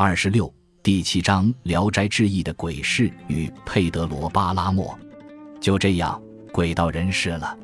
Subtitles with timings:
[0.00, 4.96] 二十六，第七章《聊斋志异》的鬼市与佩德罗·巴拉莫，
[5.60, 7.58] 就这样鬼到人世了。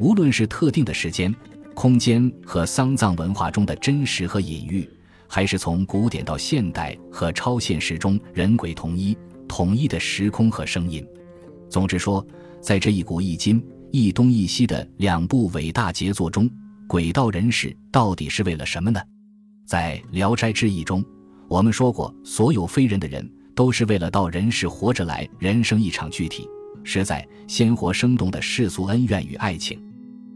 [0.00, 1.32] 无论是特定的时间、
[1.76, 4.90] 空间和丧葬文化中的真实和隐喻，
[5.28, 9.16] 还是从古典到现代和超现实中人鬼同一、
[9.46, 11.06] 统一的时空和声音，
[11.70, 12.26] 总之说，
[12.60, 16.50] 在这一古一今、一东一西的两部伟大杰作中，
[16.88, 19.00] 鬼到人世到底是为了什么呢？
[19.64, 21.04] 在《聊斋志异》中。
[21.48, 26.46] 我们说过，所有非人的人都是为了到人世活着来，人生一场具体、
[26.84, 29.82] 实在、鲜活、生动的世俗恩怨与爱情。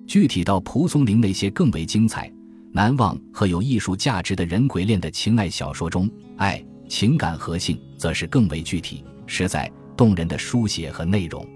[0.06, 2.32] 具体到蒲松龄那些更为精彩、
[2.72, 11.46] 难忘和有艺术价值的人鬼恋的情爱小说中，爱情感和性则是更为具体、实在、动人的书写和内容。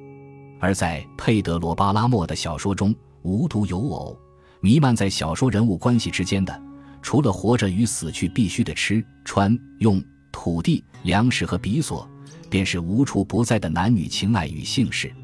[0.60, 4.16] 而在佩德罗·巴拉莫的小说中，无独有偶，
[4.60, 6.65] 弥漫在小说人物关系之间的。
[7.06, 10.02] 除了活着与死去必须的吃穿用
[10.32, 12.04] 土地粮食和比索，
[12.50, 15.14] 便是无处不在的男女情爱与姓氏。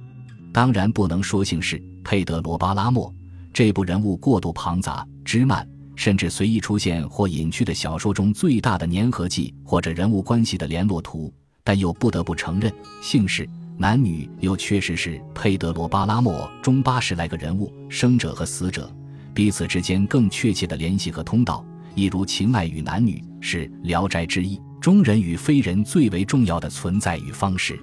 [0.53, 1.83] 当然不能说姓氏。
[2.05, 3.13] 佩德罗·巴拉莫
[3.53, 5.67] 这部人物过度庞杂、枝蔓，
[5.97, 11.35] 甚至随意出现或隐去的小说中最大的粘合剂，或者人物关系的联络图。
[11.65, 18.89] 但又不得不承认，姓氏、男女又确实是佩德罗·巴拉莫中八十来个人物生者和死者
[19.35, 21.65] 彼此之间更确切的联系和通道。
[21.95, 27.79] 一如情爱与男女是《聊斋志异》中人与非人最为重要的存在与方式。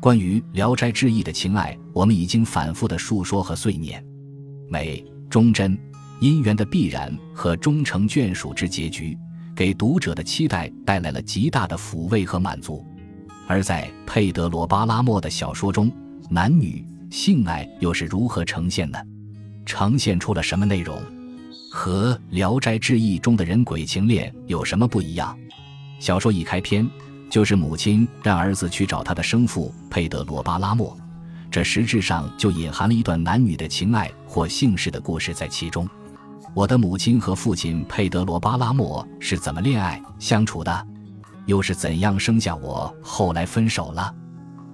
[0.00, 4.02] 关于《聊斋志异》的情爱，我们已经反复的述说和碎念。
[4.68, 5.76] 美、忠贞、
[6.20, 9.18] 姻缘的必然和终成眷属之结局，
[9.54, 12.86] 给读者的期待带来了极大的抚慰和满足。
[13.48, 15.90] 而在佩德罗·巴拉莫的小说中，
[16.30, 18.98] 男女性爱又是如何呈现呢？
[19.66, 20.96] 呈现出了什么内容？
[21.72, 25.38] 和《聊斋志异》中的人鬼情恋有什么不一样？
[26.00, 26.88] 小说一开篇
[27.30, 30.96] 就是母亲让儿子去找他的生父佩德罗·巴拉莫，
[31.48, 35.88] 这实质上就隐含了一段男女的情爱或姓氏的故事在其中。
[36.54, 40.86] 我的母亲和父亲佩德罗·巴拉莫是怎么恋爱相处的？
[41.46, 42.92] 又是怎样生下我？
[43.00, 44.12] 后来分手了。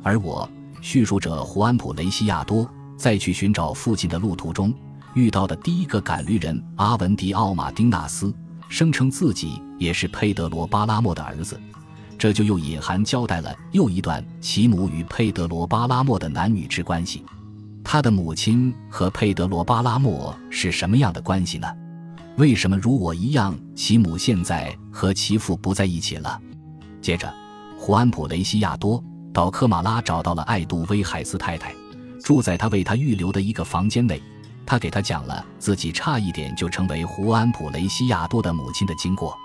[0.03, 0.49] 而我
[0.81, 4.73] 叙述者胡安普雷西亚多在去寻找父亲的路途中。
[5.16, 8.32] 遇到的第一个赶驴人阿文迪奥马丁纳斯
[8.69, 11.59] 声称自己也是佩德罗巴拉莫的儿子，
[12.19, 17.25] 这就又隐含交代了又一段其母与佩德罗巴拉莫的男女之关系。
[17.82, 21.66] 他的母亲和佩德罗巴拉莫是什么样的关系呢？
[22.37, 26.38] 为什么如我一样，其母现在和其父不在一起了？
[27.00, 27.33] 接着，
[27.78, 29.03] 胡安普雷西亚多
[29.33, 31.75] 到科马拉找到了爱杜威海斯太太，
[32.22, 34.21] 住在他为他预留的一个房间内。
[34.66, 39.37] 他给他讲了自己差一点就成为胡安普雷西亚多的母亲的经过，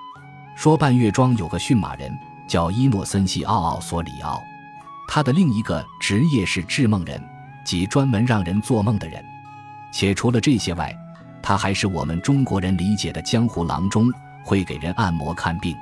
[0.56, 2.12] 说半月庄有个驯马人
[2.48, 4.42] 叫伊诺森西奥奥索里奥，
[5.08, 7.22] 他的另一个职业是制梦人，
[7.64, 9.24] 即专门让人做梦的人。
[9.94, 10.92] 且除了这些外，
[11.44, 14.12] 他还是我们中国人理解的江湖郎中，
[14.44, 15.76] 会给人按摩看病。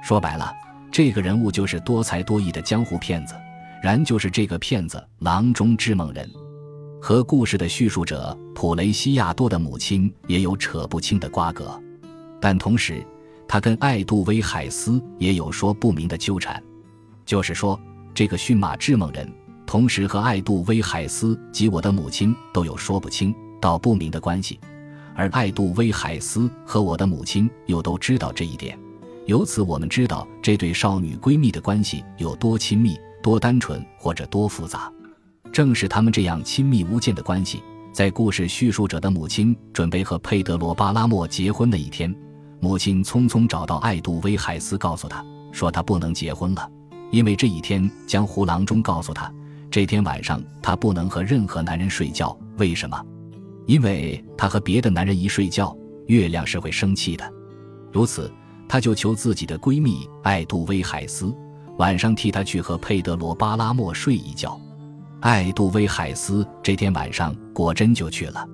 [0.00, 0.54] 说白了，
[0.92, 3.34] 这个人物就是多才多艺的江湖骗子，
[3.82, 6.30] 然就是这个骗子郎中制梦人。
[7.00, 11.80] 和故事的叙述者普雷西亚多的母亲也有扯不清的瓜葛，
[12.40, 13.04] 但同时，
[13.46, 16.62] 他跟艾杜威海斯也有说不明的纠缠。
[17.24, 17.78] 就是说，
[18.12, 19.32] 这个驯马智梦人，
[19.64, 24.58] 同时和艾杜威海斯及我的母亲都有说不清道不明的关系，
[25.14, 28.78] 而艾杜威海斯和我的母亲又都知道这一点。
[29.26, 34.92] 由此，我们知道这对少女闺蜜的关系有多亲密、多单纯，或者多复杂。
[35.58, 37.60] 正是他们这样亲密无间的关系，
[37.92, 42.14] 在故事叙述者的母亲准备和佩德罗·巴拉莫结婚的一天，
[42.60, 45.20] 母亲匆匆找到艾杜威海斯，告诉他
[45.50, 46.70] 说他不能结婚了，
[47.10, 49.34] 因为这一天江湖郎中告诉他，
[49.68, 52.38] 这天晚上他不能和任何男人睡觉。
[52.56, 53.04] 为什么？
[53.66, 55.76] 因为他和别的男人一睡觉，
[56.06, 57.28] 月亮是会生气的。
[57.90, 58.30] 如此，
[58.68, 61.34] 他就求自己的闺蜜艾杜威海斯
[61.78, 64.56] 晚上替他去和佩德罗·巴拉莫睡一觉。
[65.20, 68.46] 艾杜威海斯这天晚上果真就去了。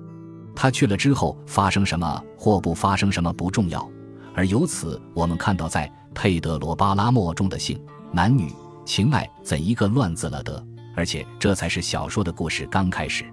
[0.55, 3.87] 他去了之后发生什么或不发生什么不重要，
[4.33, 7.79] 而由此我们看到在佩德罗巴拉莫中的性、
[8.11, 8.51] 男女
[8.85, 10.65] 情爱怎一个乱字了得。
[10.95, 13.25] 而且这才是小说的故事刚开始。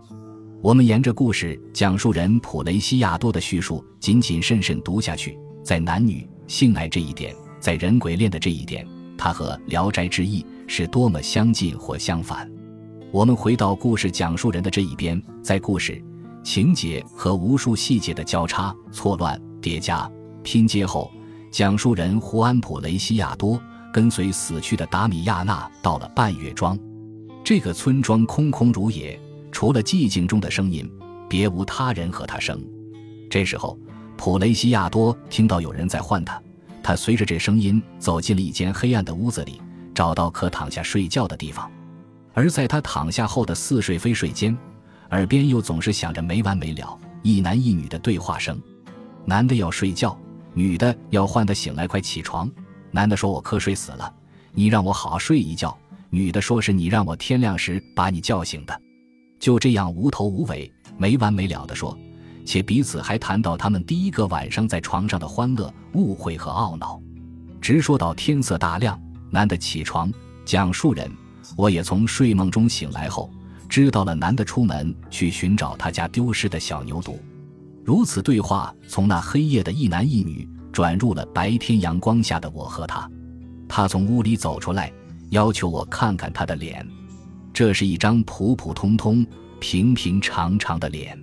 [0.61, 8.87] 我们沿着故事讲述人普雷西亚多的叙述，谨谨慎慎读下去，在男女性爱这一点，在人鬼恋的这一点，
[9.17, 12.51] 他和《聊斋志异》是多么相近或相反。
[13.13, 16.03] 我们回到故事讲述人的这一边，在故事
[16.43, 20.11] 情节和无数细节的交叉、错乱、叠加、
[20.43, 21.13] 拼接后，
[21.51, 23.61] 讲述人胡安普雷西亚多
[23.93, 26.79] 跟随死去的达米亚纳到了半月庄，
[27.45, 29.21] 这个村庄空空如也，
[29.51, 30.91] 除了寂静中的声音，
[31.29, 32.65] 别无他人和他生。
[33.29, 33.79] 这时候，
[34.17, 36.43] 普雷西亚多听到有人在唤他，
[36.83, 39.61] 他随着这声音走进了一间黑暗的屋子里，
[39.95, 41.71] 找到可躺下睡觉的地方。
[42.35, 44.57] 而在他躺下后的似睡非睡间，
[45.11, 48.61] 耳边又总是响着没完没了一男一女的对话声。
[49.25, 50.19] 男的要睡觉，
[50.55, 52.51] 女的要唤他醒来，快起床。
[52.91, 54.13] 男的说：“我瞌睡死了，
[54.53, 55.77] 你让我好好睡一觉。”
[56.11, 58.81] 女的说：“是你让我天亮时把你叫醒的。”
[59.41, 61.97] 就这样无头无尾、没完没了的说，
[62.45, 67.01] 且彼此还谈到他们第一个晚上在床上的欢乐、误会和懊恼，
[67.61, 69.01] 直说到天色大亮。
[69.31, 70.13] 男的起床，
[70.45, 71.11] 讲述人。
[71.57, 73.31] 我也从睡梦中醒来后，
[73.69, 77.17] 知道了男的出门去寻找他家丢失的小牛犊。
[77.85, 83.11] 如此对话从那黑夜的一男一女转入了白天阳光下的我和他。
[83.69, 84.93] 他从屋里走出来，
[85.31, 86.87] 要求我看看他的脸。
[87.53, 89.27] 这是一张普普通通、
[89.59, 91.19] 平平常常的脸。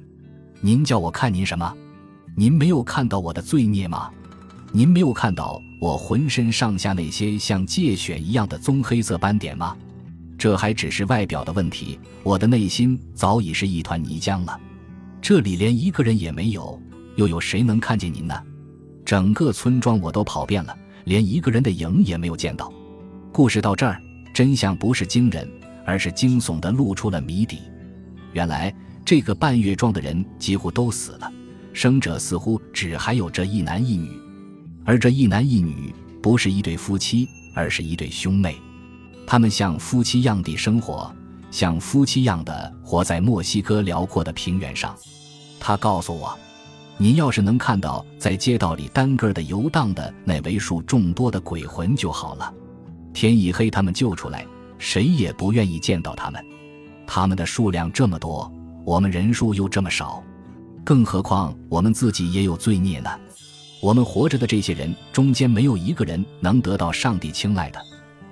[0.62, 1.74] 您叫我看您什么？
[2.36, 4.10] 您没有看到我的罪孽吗？
[4.72, 9.76] 您没有看到我浑身上下那些像疥癣一样的棕黑色斑点吗？
[10.40, 14.58] 这还只是外表的问题，我的内心早已是一团泥浆了。
[15.22, 16.82] 这里连一个人也没有，
[17.18, 18.42] 又有谁能看见您呢？
[19.04, 22.72] 整个村庄我都跑遍了，连一个人的影也没有见到。
[23.34, 24.02] 故事到这儿，
[24.34, 25.46] 真相不是惊人，
[25.86, 27.60] 而是惊悚的露出了谜底。
[28.32, 31.30] 原来这个半月庄的人几乎都死了，
[31.74, 34.10] 生者似乎只还有这一男一女，
[34.86, 35.94] 而这一男一女
[36.24, 38.56] 不是一对夫妻，而是一对兄妹。
[39.32, 41.14] 他们像夫妻样地生活，
[41.52, 44.96] 像夫妻样的活在墨西哥辽阔的平原上。
[45.60, 46.36] 他告诉我
[46.98, 52.52] ：“您要是能看到在街道里单个的游荡的那为数众多的鬼魂就好了。
[53.14, 54.44] 天一黑，他们救出来，
[54.80, 56.44] 谁也不愿意见到他们。
[57.06, 58.52] 他们的数量这么多，
[58.84, 60.24] 我们人数又这么少，
[60.84, 63.12] 更何况我们自己也有罪孽呢？
[63.80, 67.80] 我们活着的这些人中间，没有一个人能得到上帝青睐的。”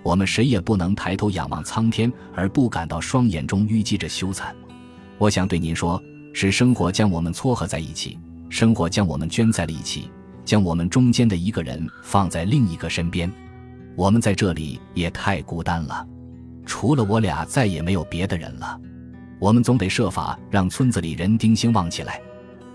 [0.08, 4.54] 我们谁也不能抬头仰望苍天而不感到双眼中淤积着羞惭。
[5.18, 6.02] 我想对您说，
[6.32, 8.18] 是生活将我们撮合在一起，
[8.48, 10.10] 生活将我们圈在了一起，
[10.46, 13.30] 将我们中间的一个人放在另一个身边。
[13.98, 16.08] 我们在这里也太孤单了，
[16.66, 18.80] 除了我俩再也没有别的人了。
[19.40, 22.22] 我们总得设法让村子里人丁兴旺起来，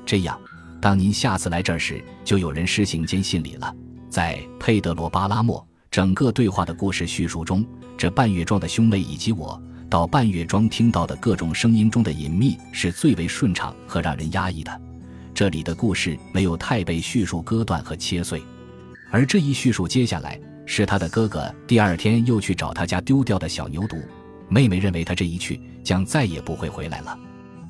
[0.05, 0.39] 这样，
[0.83, 3.75] 当您下次来这儿时，就有人施行监信礼了。
[4.11, 5.67] 在佩德罗巴拉莫。
[5.93, 7.63] 整个对话的故事叙述中，
[7.99, 14.81] 这半月庄的兄妹以及我到半月庄听到的各种声音中的隐秘是最为顺畅和让人压抑的。
[15.35, 18.43] 这里的故事没有太被叙述割断和切碎，
[19.11, 24.03] 而这一叙述接下来是他的哥哥第二天又去找他家丢掉的小牛犊。
[24.49, 27.19] 妹妹认为他这一去将再也不会回来了，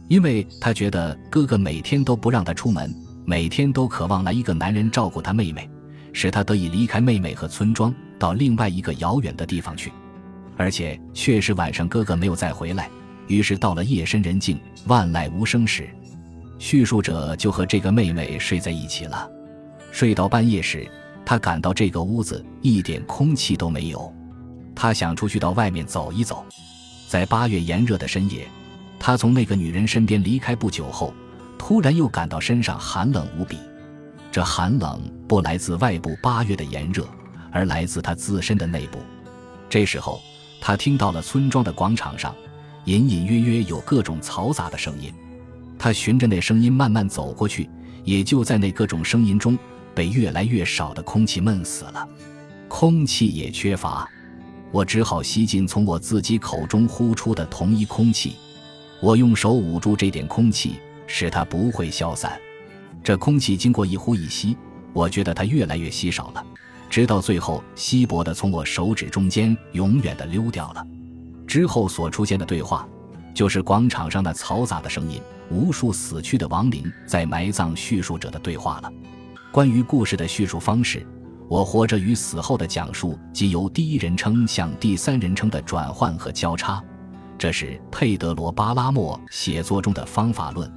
[0.06, 5.68] 因为他觉得哥哥每天都不让他出门，每天都渴望来一个男人照顾他妹妹，
[6.12, 7.92] 使他得以离开妹妹和村庄。
[8.22, 9.92] 到另外一个遥远的地方去，
[10.56, 12.88] 而且确实晚上哥哥没有再回来。
[13.26, 15.90] 于是到了夜深人静、万籁无声时，
[16.56, 19.28] 叙述者就和这个妹妹睡在一起了。
[19.90, 20.88] 睡到半夜时，
[21.26, 24.14] 他感到这个屋子一点空气都没有，
[24.72, 26.44] 他想出去到外面走一走。
[27.08, 28.46] 在八月炎热的深夜，
[29.00, 31.12] 他从那个女人身边离开不久后，
[31.58, 33.58] 突然又感到身上寒冷无比。
[34.30, 37.04] 这寒冷不来自外部八月的炎热。
[37.52, 38.98] 而来自他自身的内部。
[39.68, 40.20] 这时候，
[40.60, 42.34] 他听到了村庄的广场上
[42.86, 45.12] 隐隐约约有各种嘈杂的声音。
[45.78, 47.68] 他循着那声音慢慢走过去，
[48.04, 49.58] 也就在那各种声音中，
[49.94, 52.08] 被越来越少的空气闷死了。
[52.68, 54.08] 空气也缺乏，
[54.70, 58.36] 我只好吸进从我自己口中呼出的同一空气。
[59.00, 60.76] 我用手捂住这点空气，
[61.08, 62.40] 使它不会消散。
[63.02, 64.56] 这空气经过一呼一吸，
[64.92, 66.46] 我觉得它越来越稀少了。
[66.92, 70.86] 直到最后，稀薄的从我手指中间永远的溜掉了。
[71.46, 72.86] 之后所出现的对话，
[73.32, 75.18] 就是广场上那嘈杂的声音，
[75.50, 78.92] 无数死去的亡灵在埋葬叙述者的对话了。
[79.50, 81.06] 关于故事的叙述方式，
[81.48, 86.84] 我活着与死后的讲述即由第一人称向第三人称的转换和交叉，
[87.38, 90.70] 这是佩德罗·巴拉莫写作中的方法论。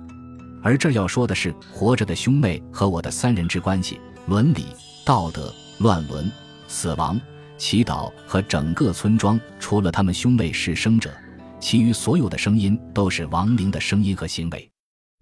[0.63, 4.67] 而这要说的是活着的兄妹和我的三人之关系、伦理、
[5.05, 5.53] 道德。
[5.79, 6.31] 乱伦、
[6.67, 7.19] 死亡、
[7.57, 11.13] 祈祷和整个村庄，除了他们兄妹是生者，
[11.59, 14.69] 其余所有的声音都是亡灵的声音和行为。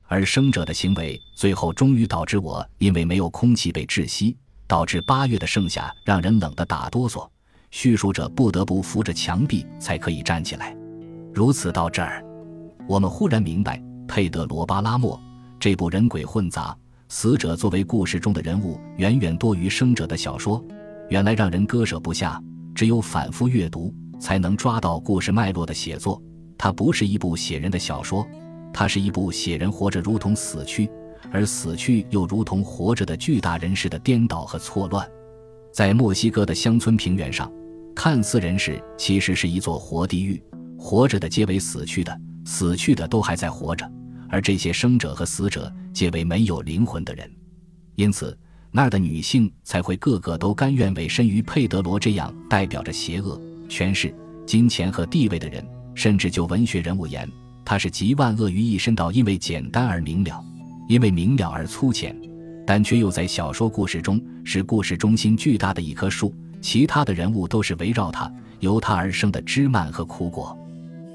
[0.07, 7.27] 而生者的行为最后终于导致我因为没有空气被窒息，导致八月的盛夏让人冷得打哆嗦，
[7.72, 10.75] 叙述者不得不扶着墙壁才可以站起来。
[11.33, 12.24] 如此到这儿，
[12.88, 15.19] 我们忽然明白，佩德罗·巴拉莫
[15.60, 16.77] 这部人鬼混杂、
[17.10, 20.63] 死者作为故事中的人物远远多于生者的小说，
[21.10, 22.41] 原来让人割舍不下。
[22.75, 26.19] 只有反复阅读，才能抓到故事脉络的写作。
[26.57, 28.25] 它不是一部写人的小说，
[28.74, 30.89] 它是一部写人活着如同死去，
[31.31, 35.07] 而死去又如同活着的巨大人世的颠倒和错乱。
[35.72, 37.51] 在墨西哥的乡村平原上，
[37.95, 40.41] 看似人世其实是一座活地狱，
[40.79, 43.88] 活着的皆为死去的，死去的都还在活着，
[44.29, 47.32] 而这些生者和死者皆为没有灵魂的人。
[47.96, 48.38] 因此。
[48.76, 54.12] 那儿的女性才会个个都甘愿委身于佩德罗这样代表着邪恶、权势、
[54.48, 55.64] 金钱和地位的人。
[55.94, 57.30] 甚至就文学人物言，
[57.64, 60.44] 他是集万恶于一身，到因为简单而明了，
[60.90, 62.20] 因为明了而粗浅，
[62.66, 66.34] 但却又在小说故事中是故事中心巨大的一棵树。
[66.60, 70.58] 其他的人物都是围绕他、由他而生的枝蔓和苦果。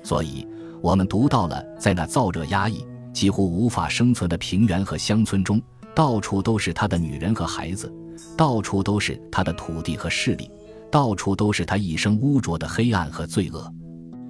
[0.05, 0.47] 所以，
[0.81, 2.85] 我们读到了在那燥热压抑、
[3.19, 5.61] 几乎无法生存的平原和乡村中。
[5.93, 7.93] 到处都是他的女人和孩子，
[8.37, 10.49] 到处都是他的土地和势力，
[10.89, 13.75] 到处都是他一生污浊的黑暗和罪恶。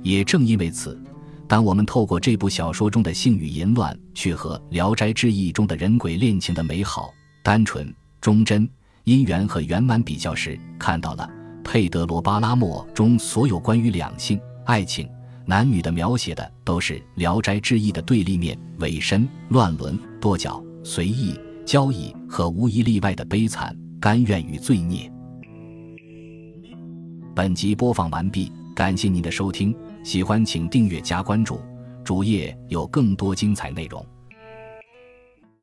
[0.02, 0.99] 也正因为此，
[1.47, 7.11] 当我们透过这部小说中的性与淫乱，去和《聊斋志异》中的人鬼恋情的美好、
[7.45, 8.66] 单纯、忠贞、
[9.04, 11.28] 姻缘和圆满比较时，看到了
[11.62, 15.07] 佩德罗·巴拉莫中所有关于两性、爱情、
[15.49, 21.35] 男女的描写的，都是《聊斋志异》的对立面：尾身、乱伦、跺脚、随意。
[21.64, 25.11] 交易和无一例外的悲惨、甘愿与罪孽。
[27.35, 31.61] 本集播放完毕，感谢您的收听，喜欢请订阅加关注，
[32.02, 34.02] 主页有更多精彩内容。